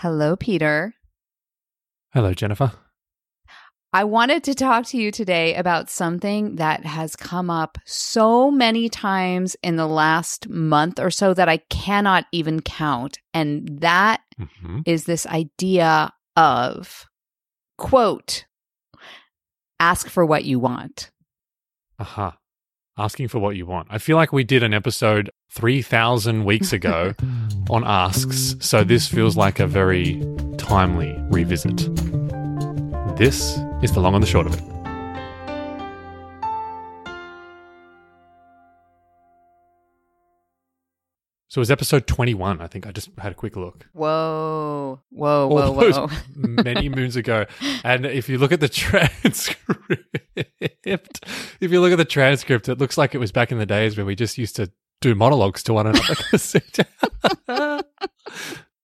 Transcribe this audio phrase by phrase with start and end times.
[0.00, 0.94] Hello, Peter.
[2.14, 2.72] Hello, Jennifer.
[3.92, 8.88] I wanted to talk to you today about something that has come up so many
[8.88, 13.18] times in the last month or so that I cannot even count.
[13.34, 17.06] And that hmm is this idea of,
[17.76, 18.46] quote,
[19.80, 21.10] ask for what you want.
[21.98, 22.38] Aha.
[22.96, 23.88] Asking for what you want.
[23.90, 27.14] I feel like we did an episode 3,000 weeks ago
[27.68, 30.22] on asks, so this feels like a very
[30.58, 31.76] timely revisit.
[33.16, 34.62] This is the long and the short of it.
[41.48, 42.60] So it was episode 21.
[42.60, 43.88] I think I just had a quick look.
[43.92, 46.08] Whoa, whoa, whoa, All those whoa.
[46.36, 47.46] many moons ago.
[47.82, 49.66] And if you look at the transcript,
[50.84, 53.96] if you look at the transcript, it looks like it was back in the days
[53.96, 54.70] where we just used to
[55.00, 56.14] do monologues to one another.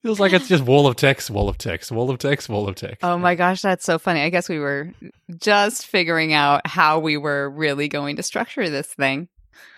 [0.03, 2.77] Feels like it's just wall of text, wall of text, wall of text, wall of
[2.77, 2.99] text.
[3.03, 4.21] Oh my gosh, that's so funny.
[4.21, 4.93] I guess we were
[5.37, 9.29] just figuring out how we were really going to structure this thing.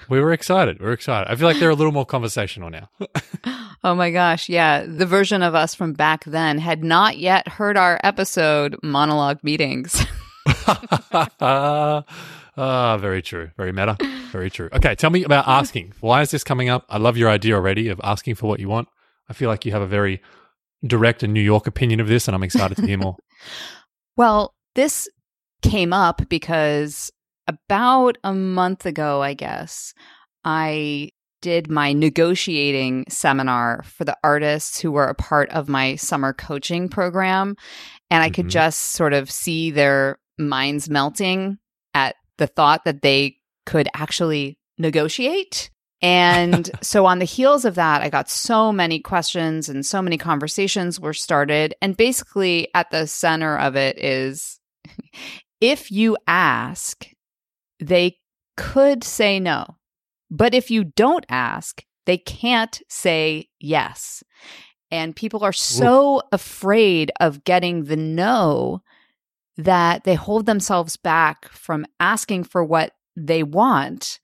[0.08, 0.80] We were excited.
[0.80, 1.30] We were excited.
[1.30, 2.91] I feel like they're a little more conversational now.
[3.84, 4.84] Oh my gosh, yeah.
[4.84, 10.05] The version of us from back then had not yet heard our episode monologue meetings.
[12.59, 13.51] Ah, very true.
[13.56, 13.97] Very meta.
[14.31, 14.69] Very true.
[14.73, 15.95] Okay, tell me about asking.
[16.01, 16.84] Why is this coming up?
[16.89, 18.89] I love your idea already of asking for what you want.
[19.28, 20.20] I feel like you have a very
[20.86, 23.17] direct and New York opinion of this, and I'm excited to hear more.
[24.17, 25.09] well, this
[25.62, 27.11] came up because
[27.47, 29.95] about a month ago, I guess,
[30.45, 36.33] I did my negotiating seminar for the artists who were a part of my summer
[36.33, 37.55] coaching program.
[38.11, 38.51] And I could Mhm.
[38.51, 41.59] just sort of see their minds melting at
[42.39, 43.36] the thought that they
[43.67, 45.70] could actually negotiate.
[46.00, 50.17] And so on the heels of that, I got so many questions and so many
[50.17, 51.75] conversations were started.
[51.83, 54.58] And basically, at the center of it is
[55.61, 57.06] if you ask,
[57.80, 58.19] they
[58.56, 59.77] could say no.
[60.30, 64.23] But if you don't ask, they can't say yes.
[64.91, 68.83] And people are so afraid of getting the no
[69.58, 74.20] that they hold themselves back from asking for what they want.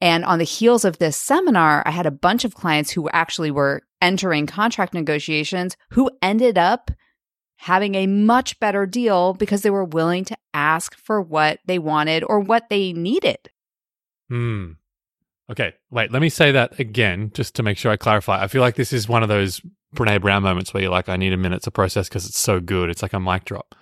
[0.00, 3.50] And on the heels of this seminar, I had a bunch of clients who actually
[3.50, 6.90] were entering contract negotiations who ended up
[7.56, 12.22] having a much better deal because they were willing to ask for what they wanted
[12.22, 13.38] or what they needed.
[14.28, 14.72] Hmm.
[15.50, 18.42] Okay, wait, let me say that again just to make sure I clarify.
[18.42, 19.62] I feel like this is one of those
[19.94, 22.60] Brene Brown moments where you're like, I need a minute to process because it's so
[22.60, 22.90] good.
[22.90, 23.74] It's like a mic drop.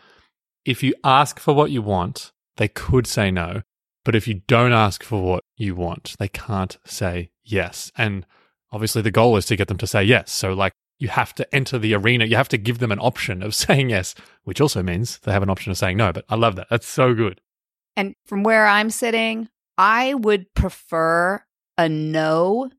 [0.64, 3.62] If you ask for what you want, they could say no.
[4.04, 7.90] But if you don't ask for what you want, they can't say yes.
[7.96, 8.26] And
[8.70, 10.30] obviously, the goal is to get them to say yes.
[10.30, 12.24] So, like, you have to enter the arena.
[12.26, 14.14] You have to give them an option of saying yes,
[14.44, 16.12] which also means they have an option of saying no.
[16.12, 16.68] But I love that.
[16.70, 17.40] That's so good.
[17.96, 19.48] And from where I'm sitting,
[19.78, 21.42] I would prefer
[21.78, 22.70] a no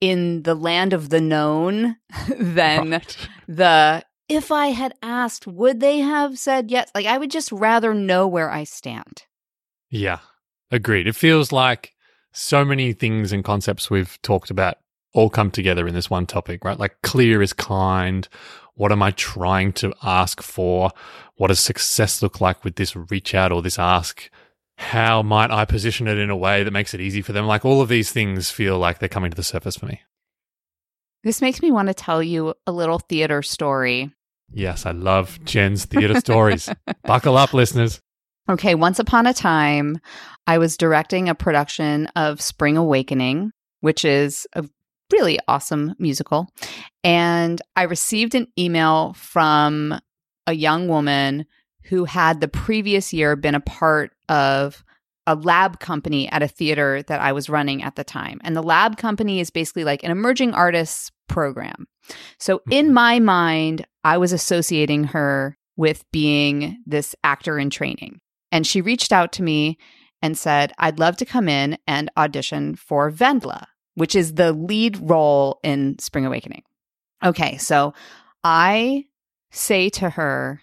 [0.00, 1.96] in the land of the known
[2.38, 3.28] than Right.
[3.46, 6.90] the if I had asked, would they have said yes?
[6.94, 9.24] Like, I would just rather know where I stand.
[9.90, 10.18] Yeah,
[10.70, 11.06] agreed.
[11.06, 11.94] It feels like
[12.32, 14.78] so many things and concepts we've talked about
[15.14, 16.78] all come together in this one topic, right?
[16.78, 18.28] Like clear is kind.
[18.74, 20.90] What am I trying to ask for?
[21.36, 24.28] What does success look like with this reach out or this ask?
[24.76, 27.46] How might I position it in a way that makes it easy for them?
[27.46, 30.00] Like all of these things feel like they're coming to the surface for me.
[31.24, 34.12] This makes me want to tell you a little theater story.
[34.52, 36.68] Yes, I love Jen's theater stories.
[37.04, 38.00] Buckle up, listeners.
[38.48, 39.98] Okay, once upon a time,
[40.46, 44.68] I was directing a production of Spring Awakening, which is a
[45.10, 46.50] really awesome musical.
[47.02, 49.98] And I received an email from
[50.46, 51.46] a young woman
[51.84, 54.84] who had the previous year been a part of
[55.26, 58.40] a lab company at a theater that I was running at the time.
[58.44, 61.86] And the lab company is basically like an emerging artists program.
[62.38, 62.94] So in mm-hmm.
[62.94, 68.20] my mind, I was associating her with being this actor in training.
[68.52, 69.78] And she reached out to me
[70.22, 74.98] and said, I'd love to come in and audition for Wendla, which is the lead
[75.10, 76.62] role in Spring Awakening.
[77.24, 77.94] Okay, so
[78.42, 79.06] I
[79.50, 80.60] say to her,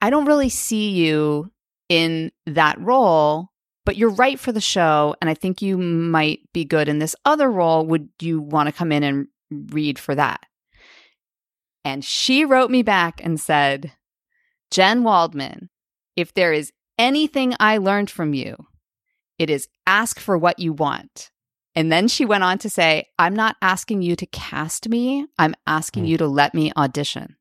[0.00, 1.50] I don't really see you
[1.88, 3.48] in that role,
[3.84, 5.14] but you're right for the show.
[5.20, 7.86] And I think you might be good in this other role.
[7.86, 9.28] Would you want to come in and
[9.70, 10.40] read for that?
[11.84, 13.92] And she wrote me back and said,
[14.70, 15.68] Jen Waldman,
[16.16, 18.56] if there is anything I learned from you,
[19.38, 21.30] it is ask for what you want.
[21.74, 25.54] And then she went on to say, I'm not asking you to cast me, I'm
[25.66, 26.08] asking Hmm.
[26.10, 27.36] you to let me audition.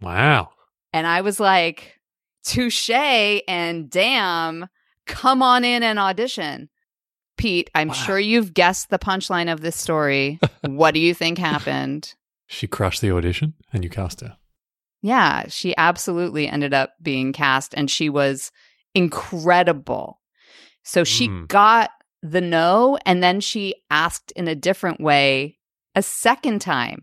[0.00, 0.50] Wow.
[0.92, 2.00] And I was like,
[2.42, 4.66] touche and damn,
[5.06, 6.70] come on in and audition.
[7.36, 7.94] Pete, I'm Wow.
[7.94, 10.38] sure you've guessed the punchline of this story.
[10.62, 12.14] what do you think happened?
[12.46, 14.36] She crushed the audition and you cast her.
[15.02, 18.50] Yeah, she absolutely ended up being cast and she was
[18.94, 20.20] incredible.
[20.82, 21.48] So she Mm.
[21.48, 21.90] got
[22.22, 25.58] the no and then she asked in a different way
[25.94, 27.02] a second time.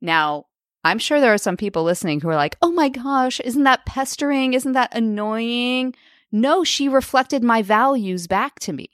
[0.00, 0.46] Now,
[0.84, 3.86] I'm sure there are some people listening who are like, oh my gosh, isn't that
[3.86, 4.54] pestering?
[4.54, 5.94] Isn't that annoying?
[6.32, 8.88] No, she reflected my values back to me.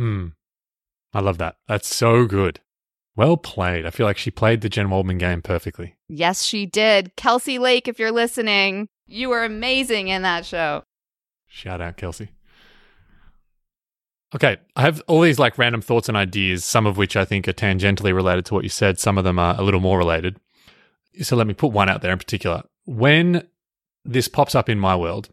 [0.00, 0.28] Hmm.
[1.12, 1.56] I love that.
[1.68, 2.60] That's so good.
[3.16, 3.84] Well played.
[3.84, 5.96] I feel like she played the Jen Waldman game perfectly.
[6.08, 7.14] Yes, she did.
[7.16, 10.84] Kelsey Lake, if you're listening, you were amazing in that show.
[11.48, 12.30] Shout out, Kelsey.
[14.34, 17.46] Okay, I have all these like random thoughts and ideas, some of which I think
[17.46, 20.40] are tangentially related to what you said, some of them are a little more related.
[21.20, 22.62] So let me put one out there in particular.
[22.86, 23.46] When
[24.06, 25.28] this pops up in my world,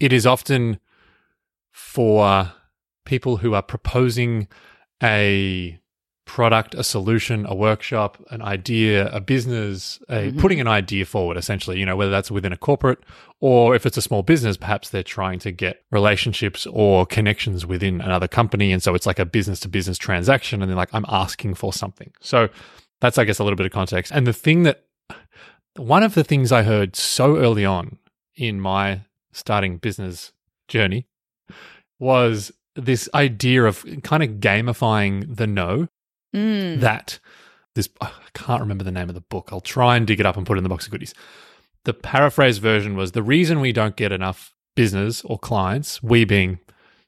[0.00, 0.80] it is often
[1.70, 2.50] for
[3.04, 4.48] people who are proposing
[5.02, 5.78] a
[6.24, 10.38] product, a solution, a workshop, an idea, a business, a Mhm.
[10.38, 13.00] putting an idea forward essentially, you know, whether that's within a corporate
[13.40, 18.00] or if it's a small business, perhaps they're trying to get relationships or connections within
[18.00, 18.70] another company.
[18.72, 20.62] And so it's like a business to business transaction.
[20.62, 22.12] And then like, I'm asking for something.
[22.20, 22.48] So
[23.00, 24.12] that's, I guess, a little bit of context.
[24.14, 24.84] And the thing that,
[25.76, 27.98] one of the things I heard so early on
[28.36, 29.00] in my
[29.32, 30.32] starting business
[30.68, 31.06] journey
[31.98, 35.88] was this idea of kind of gamifying the no
[36.34, 36.80] Mm.
[36.80, 37.18] that
[37.74, 39.50] this I can't remember the name of the book.
[39.52, 41.12] I'll try and dig it up and put it in the box of goodies.
[41.84, 46.58] The paraphrase version was the reason we don't get enough business or clients, we being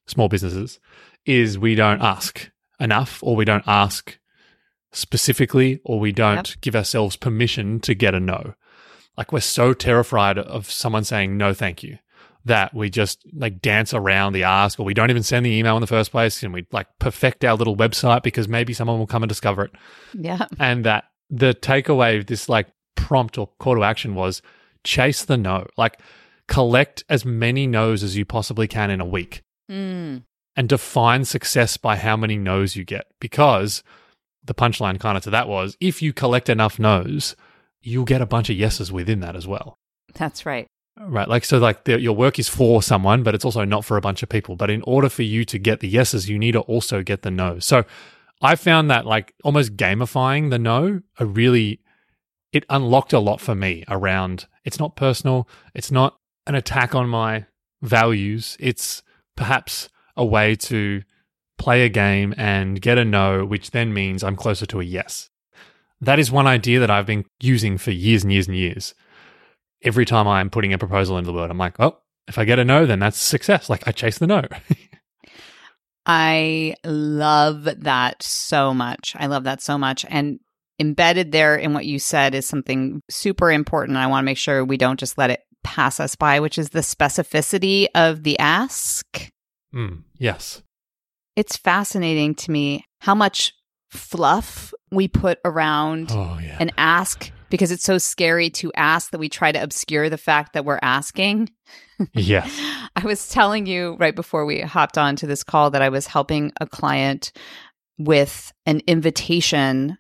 [0.07, 0.79] small businesses,
[1.25, 4.19] is we don't ask enough or we don't ask
[4.93, 8.55] specifically or we don't give ourselves permission to get a no.
[9.17, 11.99] Like we're so terrified of someone saying no thank you
[12.47, 15.77] that we just like dance around the ask or we don't even send the email
[15.77, 19.07] in the first place and we like perfect our little website because maybe someone will
[19.07, 19.71] come and discover it
[20.13, 20.47] Yeah.
[20.61, 24.43] and that the takeaway of this like prompt or call to action was
[24.85, 25.99] chase the no like
[26.47, 30.25] collect as many no's as you possibly can in a week Mm.
[30.57, 33.83] and define success by how many no's you get because
[34.45, 37.35] the punchline kind of to that was if you collect enough no's
[37.81, 39.79] you'll get a bunch of yeses within that as well
[40.15, 40.67] That's right.
[40.97, 41.29] Right.
[41.29, 44.01] Like, so like the, your work is for someone, but it's also not for a
[44.01, 44.55] bunch of people.
[44.57, 47.31] But in order for you to get the yeses, you need to also get the
[47.31, 47.65] no's.
[47.65, 47.85] So
[48.41, 51.81] I found that like almost gamifying the no, a really,
[52.53, 55.49] it unlocked a lot for me around it's not personal.
[55.75, 57.47] It's not an attack on my
[57.83, 58.57] values.
[58.59, 59.03] It's
[59.37, 61.03] perhaps a way to
[61.59, 65.31] play a game and get a no, which then means I'm closer to a yes.
[66.01, 68.95] That is one idea that I've been using for years and years and years
[69.85, 72.59] every time I'm putting a proposal into the world, I'm like, oh, if I get
[72.59, 73.69] a no, then that's success.
[73.71, 74.43] Like I chase the no.
[76.07, 79.15] I love that so much.
[79.19, 80.05] I love that so much.
[80.09, 80.39] And
[80.79, 83.97] embedded there in what you said is something super important.
[83.97, 86.71] I want to make sure we don't just let it pass us by, which is
[86.71, 89.31] the specificity of the ask.
[89.75, 90.63] Mm, yes.
[91.37, 93.55] It's fascinating to me how much
[93.91, 96.57] fluff we put around Oh yeah.
[96.61, 100.55] an ask because it's so scary to ask that we try to obscure the fact
[100.55, 101.49] that we're asking.
[102.13, 102.53] yes.
[102.97, 106.09] I was telling you right before we hopped on to this call that I was
[106.09, 107.31] helping a client
[107.97, 109.99] with an invitation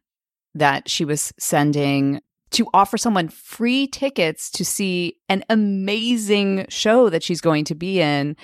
[0.56, 7.22] that she was sending to offer someone free tickets to see an amazing show that
[7.22, 8.34] she's going to be in.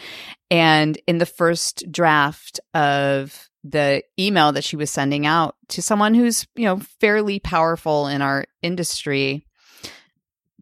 [0.52, 6.14] And in the first draft of the email that she was sending out to someone
[6.14, 9.47] who's, you know, fairly powerful in our industry,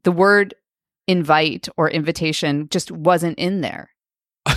[0.03, 0.55] the word
[1.07, 3.91] invite or invitation just wasn't in there.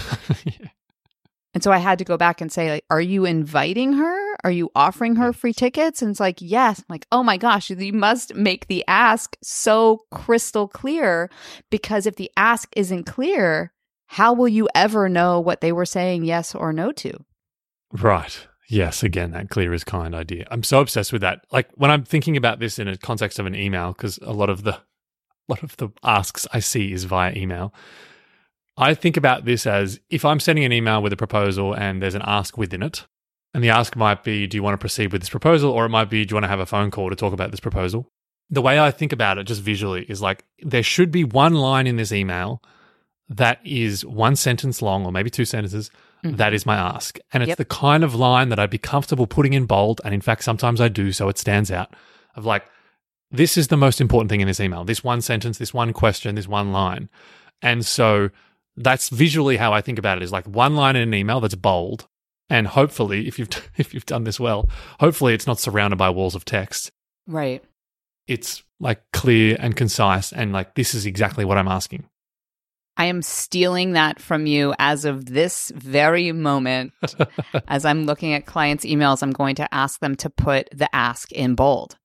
[1.54, 4.36] And so I had to go back and say, like, are you inviting her?
[4.44, 6.02] Are you offering her free tickets?
[6.02, 6.80] And it's like, yes.
[6.80, 11.30] I'm like, oh my gosh, you must make the ask so crystal clear
[11.70, 13.74] because if the ask isn't clear,
[14.08, 17.14] how will you ever know what they were saying yes or no to?
[17.94, 18.48] Right.
[18.70, 19.04] Yes.
[19.04, 20.48] Again, that clear is kind idea.
[20.50, 21.46] I'm so obsessed with that.
[21.52, 24.50] Like when I'm thinking about this in a context of an email, because a lot
[24.50, 27.74] of the, a lot of the asks I see is via email.
[28.78, 32.16] I think about this as if I'm sending an email with a proposal and there's
[32.16, 33.06] an ask within it,
[33.54, 35.72] and the ask might be, Do you want to proceed with this proposal?
[35.72, 37.52] Or it might be, Do you want to have a phone call to talk about
[37.52, 38.08] this proposal?
[38.50, 41.88] The way I think about it just visually is like there should be one line
[41.88, 42.62] in this email
[43.30, 45.90] that is one sentence long, or maybe two sentences.
[46.24, 46.38] Mhm.
[46.38, 47.18] That is my ask.
[47.34, 47.58] And it's Yep.
[47.58, 50.02] the kind of line that I'd be comfortable putting in bold.
[50.06, 51.96] And in fact, sometimes I do, so it stands out
[52.36, 52.64] of like,
[53.32, 56.36] this is the most important thing in this email this one sentence, this one question,
[56.36, 57.10] this one line.
[57.62, 58.30] And so
[58.78, 61.56] that's visually how I think about it is like one line in an email that's
[61.56, 62.08] bold.
[62.50, 66.36] And hopefully, if you've if you've done this well, hopefully it's not surrounded by walls
[66.36, 66.92] of text.
[67.28, 67.64] Right.
[68.28, 72.06] It's like clear and concise and like this is exactly what I'm asking.
[72.98, 76.94] I am stealing that from you as of this very moment.
[77.68, 81.32] as I'm looking at clients' emails, I'm going to ask them to put the ask
[81.32, 81.98] in bold.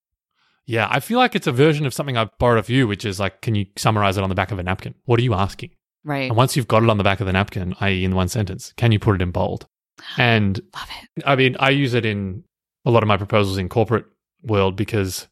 [0.64, 3.20] Yeah, I feel like it's a version of something I've borrowed of you, which is
[3.20, 4.94] like, can you summarize it on the back of a napkin?
[5.04, 5.70] What are you asking?
[6.04, 6.28] Right.
[6.28, 8.72] And once you've got it on the back of the napkin, i.e., in one sentence,
[8.76, 9.66] can you put it in bold?
[10.18, 11.22] And Love it.
[11.26, 12.44] I mean, I use it in
[12.84, 14.06] a lot of my proposals in corporate
[14.42, 15.26] world because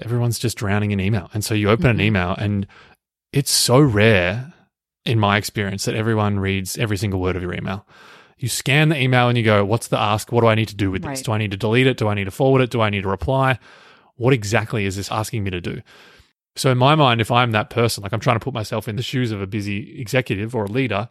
[0.00, 1.30] everyone's just drowning in email.
[1.34, 1.90] And so you open Mhm.
[1.90, 2.66] an email and
[3.32, 4.52] it's so rare
[5.04, 7.86] in my experience that everyone reads every single word of your email.
[8.38, 10.32] You scan the email and you go, what's the ask?
[10.32, 11.08] What do I need to do with this?
[11.08, 11.24] Right.
[11.24, 11.96] Do I need to delete it?
[11.96, 12.70] Do I need to forward it?
[12.70, 13.58] Do I need to reply?
[14.16, 15.80] What exactly is this asking me to do?
[16.56, 18.96] So in my mind, if I'm that person, like I'm trying to put myself in
[18.96, 21.08] the shoes of a busy executive or a leader,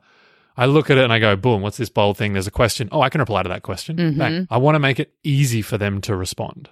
[0.57, 2.33] I look at it and I go, boom, what's this bold thing?
[2.33, 2.89] There's a question.
[2.91, 3.97] Oh, I can reply to that question.
[3.97, 4.47] Mhm.
[4.49, 6.69] I want to make it easy for them to respond.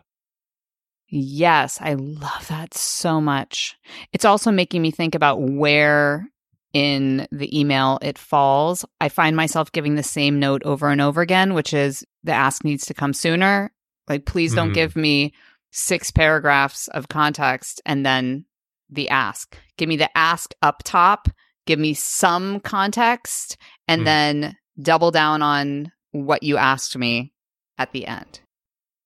[1.09, 3.75] Yes, I love that so much.
[4.13, 6.27] It's also making me think about where
[6.71, 8.85] in the email it falls.
[9.01, 12.63] I find myself giving the same note over and over again, which is the ask
[12.63, 13.71] needs to come sooner.
[14.07, 14.75] Like, please don't Mhm.
[14.75, 15.33] give me
[15.71, 18.45] six paragraphs of context and then
[18.89, 19.57] the ask.
[19.77, 21.27] Give me the ask up top,
[21.65, 24.05] give me some context, and Mm.
[24.05, 27.33] then double down on what you asked me
[27.77, 28.41] at the end.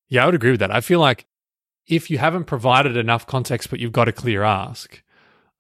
[0.10, 0.72] Yeah, I would agree with that.
[0.72, 1.26] I feel like
[1.88, 5.02] if you haven't provided enough context, but you've got a clear ask,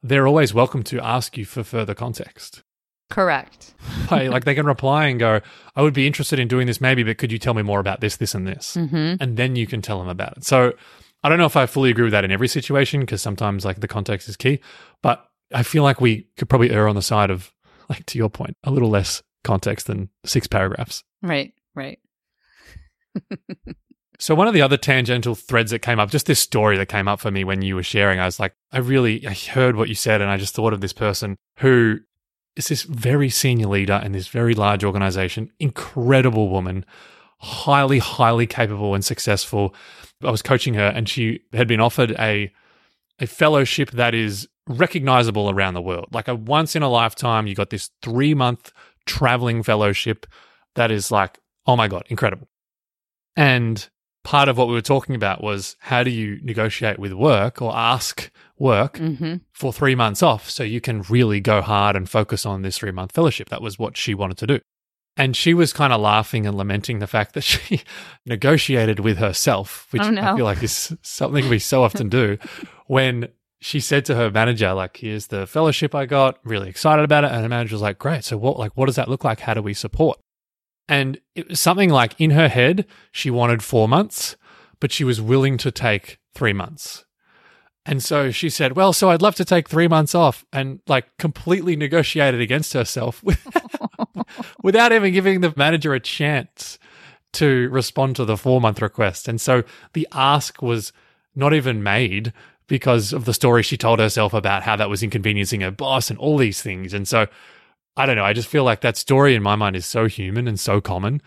[0.01, 2.63] they're always welcome to ask you for further context.
[3.09, 3.73] Correct.
[4.11, 5.39] Like, like they can reply and go,
[5.75, 7.99] I would be interested in doing this maybe, but could you tell me more about
[8.01, 8.75] this, this, and this?
[8.75, 10.43] hmm And then you can tell them about it.
[10.43, 10.73] So
[11.23, 13.79] I don't know if I fully agree with that in every situation because sometimes like
[13.79, 14.59] the context is key,
[15.01, 17.53] but I feel like we could probably err on the side of,
[17.89, 21.03] like to your point, a little less context than six paragraphs.
[21.21, 21.99] Right, right.
[24.23, 27.09] So one of the other tangential threads that came up, just this story that came
[27.09, 29.89] up for me when you were sharing, I was like, I really I heard what
[29.89, 31.99] you said, and I just thought of this person who
[32.55, 36.85] is this very senior leader in this very large organization, incredible woman,
[37.39, 39.75] highly, highly capable and successful.
[40.23, 42.49] I was coaching her, and she had been offered a
[43.19, 47.45] a fellowship that is recognizable around the world, like a once in a lifetime.
[47.45, 48.71] You got this three month
[49.05, 50.25] traveling fellowship
[50.75, 52.47] that is like, oh my god, incredible.
[53.35, 53.89] And
[54.23, 57.75] part of what we were talking about was how do you negotiate with work or
[57.75, 62.45] ask work hmm for three months off so you can really go hard and focus
[62.45, 63.49] on this three month fellowship.
[63.49, 64.59] That was what she wanted to do.
[65.15, 67.81] And she was kind of laughing and lamenting the fact that she
[68.25, 70.21] negotiated with herself, which Oh, no.
[70.33, 72.37] I feel like is something we so often do
[72.87, 73.29] when
[73.61, 77.31] she said to her manager, like, here's the fellowship I got, really excited about it.
[77.31, 78.23] And the manager was like, great.
[78.25, 79.39] So what, like, what does that look like?
[79.39, 80.19] How do we support?
[80.87, 84.35] And it was something like in her head, she wanted four months,
[84.79, 87.05] but she was willing to take three months.
[87.85, 91.17] And so she said, Well, so I'd love to take three months off and like
[91.17, 93.23] completely negotiated against herself
[94.63, 96.79] without even giving the manager a chance
[97.33, 99.27] to respond to the four month request.
[99.27, 99.63] And so
[99.93, 100.93] the ask was
[101.35, 102.31] not even made
[102.67, 106.17] because of the story she told herself about how that was inconveniencing her boss and
[106.19, 106.93] all these things.
[106.93, 107.27] And so
[107.95, 108.23] I don't know.
[108.23, 111.21] I just feel like that story in my mind is so human and so common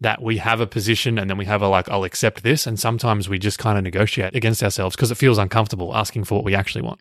[0.00, 2.66] that we have a position and then we have a like, I'll accept this.
[2.66, 6.34] And sometimes we just kind of negotiate against ourselves because it feels uncomfortable asking for
[6.36, 7.00] what we actually want.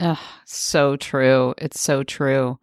[0.00, 1.54] Ugh, so true.
[1.58, 2.58] It's so true.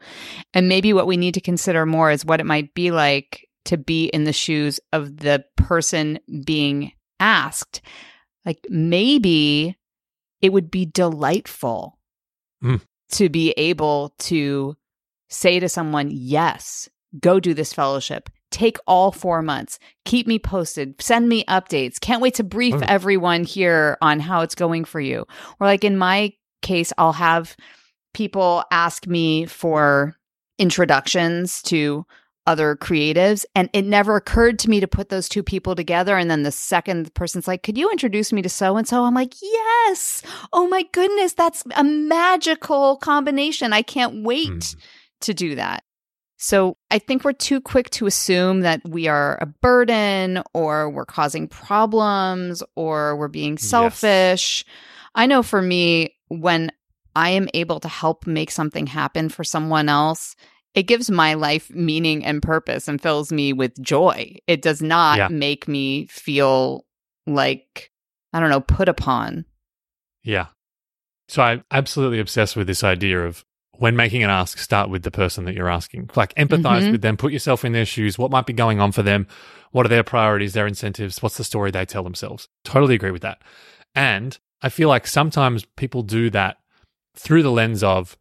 [0.53, 3.77] And maybe what we need to consider more is what it might be like to
[3.77, 7.81] be in the shoes of the person being asked.
[8.45, 9.77] Like maybe
[10.41, 11.97] it would be delightful
[12.63, 12.79] Mm.
[13.11, 14.77] to be able to
[15.33, 16.87] say to someone, yes,
[17.19, 18.29] go do this fellowship.
[18.51, 19.79] Take all four months.
[20.05, 21.01] Keep me posted.
[21.01, 21.99] Send me updates.
[21.99, 22.83] Can't wait to brief Oh.
[22.87, 25.25] everyone here on how it's going for you.
[25.59, 27.55] Or, like in my case, I'll have
[28.13, 30.15] people ask me for
[30.59, 32.05] introductions to
[32.45, 33.45] other creatives.
[33.55, 36.17] And it never occurred to me to put those two people together.
[36.17, 39.03] And then the second person's like, Could you introduce me to so and so?
[39.03, 40.21] I'm like, Yes.
[40.51, 41.33] Oh my goodness.
[41.33, 43.71] That's a magical combination.
[43.73, 44.75] I can't wait Mm.
[45.23, 45.83] To do that.
[46.37, 51.05] So I think we're too quick to assume that we are a burden or we're
[51.05, 53.63] causing problems or we're being Yes.
[53.63, 54.65] selfish.
[55.15, 56.71] I know for me, when
[57.15, 60.35] I am able to help make something happen for someone else,
[60.73, 64.35] it gives my life meaning and purpose and fills me with joy.
[64.47, 65.27] It does not Yeah.
[65.29, 66.85] make me feel
[67.27, 67.91] like,
[68.33, 69.45] I don't know, put upon.
[70.23, 70.47] Yeah.
[71.29, 73.45] So I'm absolutely obsessed with this idea of
[73.77, 76.09] when making an ask, start with the person that you're asking.
[76.15, 76.91] Like empathize Mhm.
[76.91, 78.17] with them, put yourself in their shoes.
[78.17, 79.27] What might be going on for them?
[79.71, 81.21] What are their priorities, their incentives?
[81.23, 82.47] What's the story they tell themselves?
[82.63, 83.41] Totally agree with that.
[83.95, 86.57] And I feel like sometimes people do that
[87.15, 88.15] through the lens of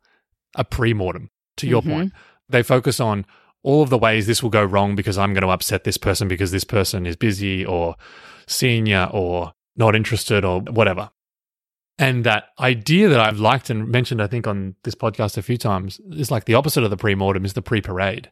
[0.56, 1.90] a pre-mortem, to your Mhm.
[1.90, 2.12] point.
[2.48, 3.26] They focus on
[3.62, 6.28] all of the ways this will go wrong because I'm going to upset this person
[6.28, 7.94] because this person is busy or
[8.46, 11.10] senior or not interested or whatever.
[12.02, 15.56] And that idea that I've liked and mentioned, I think, on this podcast a few
[15.56, 18.28] times is like the opposite of the pre mortem is the pre parade.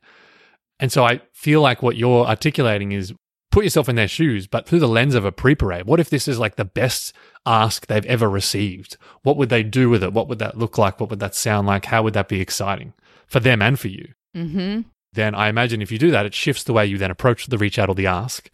[0.80, 3.14] And so I feel like what you're articulating is
[3.52, 5.86] put yourself in their shoes, but through the lens of a pre parade.
[5.86, 7.12] What if this is like the best
[7.46, 8.96] ask they've ever received?
[9.22, 10.12] What would they do with it?
[10.12, 10.98] What would that look like?
[10.98, 11.84] What would that sound like?
[11.84, 12.92] How would that be exciting
[13.28, 14.08] for them and for you?
[14.36, 14.80] Mm-hmm.
[15.12, 17.58] Then I imagine if you do that, it shifts the way you then approach the
[17.58, 18.50] reach out or the ask.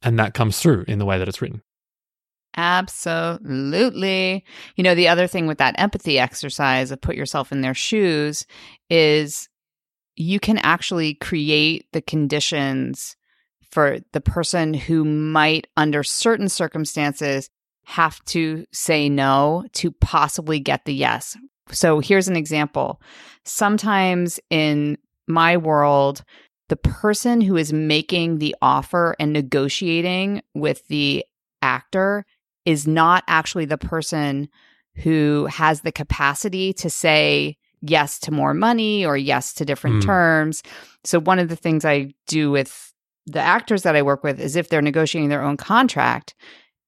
[0.00, 1.62] And that comes through in the way that it's written.
[2.56, 4.44] Absolutely.
[4.76, 8.46] You know, the other thing with that empathy exercise of put yourself in their shoes
[8.88, 9.48] is
[10.16, 13.16] you can actually create the conditions
[13.70, 17.50] for the person who might, under certain circumstances,
[17.86, 21.36] have to say no to possibly get the yes.
[21.70, 23.02] So here's an example.
[23.44, 24.96] Sometimes in
[25.26, 26.22] my world,
[26.68, 31.24] the person who is making the offer and negotiating with the
[31.60, 32.24] actor
[32.64, 34.48] is not actually the person
[34.96, 40.06] who has the capacity to say yes to more money or yes to different Mm.
[40.06, 40.62] terms.
[41.04, 42.92] So, one of the things I do with
[43.26, 46.34] the actors that I work with is if they're negotiating their own contract,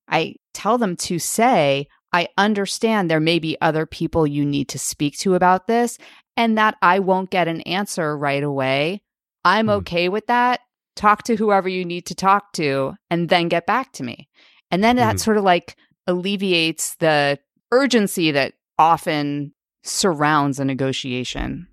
[0.09, 4.79] I tell them to say, I understand there may be other people you need to
[4.79, 5.99] speak to about this
[6.37, 9.03] and that I won't get an answer right away.
[9.45, 9.73] I'm Hmm.
[9.73, 10.61] okay with that.
[10.95, 14.29] Talk to whoever you need to talk to and then get back to me.
[14.71, 15.21] And then that Mhm.
[15.21, 17.39] sort of like alleviates the
[17.73, 21.69] urgency that often surrounds a negotiation.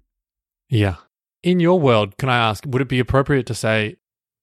[0.70, 0.96] Yeah.
[1.42, 3.98] In your world, can I ask, would it be appropriate to say,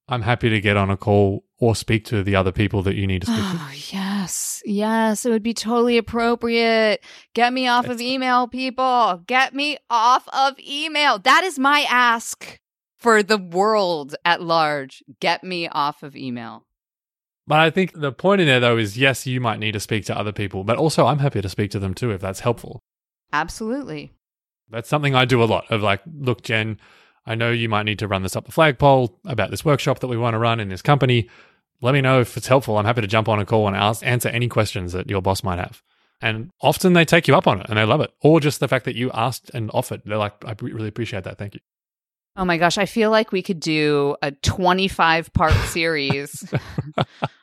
[0.07, 3.07] I'm happy to get on a call or speak to the other people that you
[3.07, 3.43] need to speak to?
[3.45, 4.61] Oh, yes.
[4.65, 5.25] Yes.
[5.25, 7.01] It would be totally appropriate.
[7.33, 9.23] Get me off of email, people.
[9.25, 11.17] Get me off of email.
[11.19, 12.59] That is my ask
[12.97, 15.03] for the world at large.
[15.19, 16.65] Get me off of email.
[17.51, 20.05] But I think the point in there, though, is yes, you might need to speak
[20.05, 22.79] to other people, but also I'm happy to speak to them too if that's helpful.
[23.33, 24.13] Absolutely.
[24.69, 26.79] That's something I do a lot of like, look, Jen,
[27.25, 30.07] I know you might need to run this up the flagpole about this workshop that
[30.07, 31.29] we want to run in this company.
[31.81, 32.77] Let me know if it's helpful.
[32.77, 35.43] I'm happy to jump on a call and ask, answer any questions that your boss
[35.43, 35.83] might have.
[36.21, 38.13] And often they take you up on it and they love it.
[38.21, 40.03] Or just the fact that you asked and offered.
[40.05, 41.37] They're like, I really appreciate that.
[41.37, 41.59] Thank you.
[42.37, 42.77] Oh my gosh.
[42.77, 46.45] I feel like we could do a 25 part series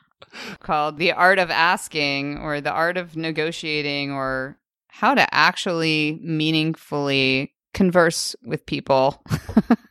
[0.69, 7.55] called The Art of Asking or The Art of Negotiating or how to actually meaningfully
[7.73, 9.19] converse with people.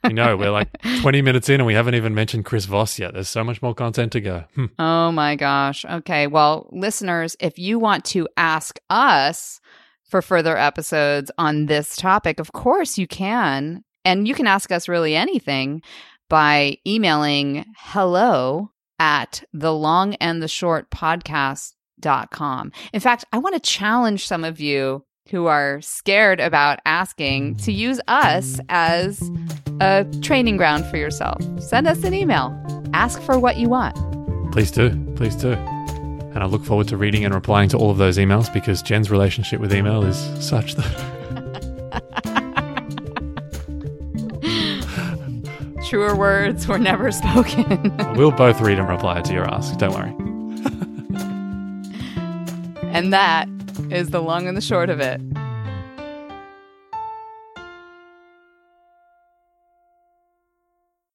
[0.05, 0.69] You know, we're like
[1.01, 3.13] 20 minutes in and we haven't even mentioned Chris Voss yet.
[3.13, 4.45] There's so much more content to go.
[4.55, 4.67] Hmm.
[4.79, 5.85] Oh my gosh.
[5.85, 6.29] Okay.
[6.29, 9.61] Well, listeners, if you want to ask us
[10.05, 13.83] for further episodes on this topic, of course you can.
[14.05, 15.83] And you can ask us really anything
[16.29, 22.73] by emailing hello at the long and the short podcast.com.
[22.93, 27.73] In fact, I want to challenge some of you who are scared about asking to
[27.73, 29.31] use us as
[29.81, 31.41] a training ground for yourself.
[31.61, 32.59] Send us an email.
[32.95, 33.95] Ask for what you want.
[34.53, 34.91] Please do.
[35.15, 35.53] Please do.
[35.53, 39.11] And I look forward to reading and replying to all of those emails because Jen's
[39.11, 41.18] relationship with email is such that
[45.89, 47.97] Truer words were never spoken.
[48.15, 49.77] we'll both read and reply to your ask.
[49.79, 50.15] Don't worry.
[52.93, 53.49] and that
[53.91, 55.21] is the long and the short of it.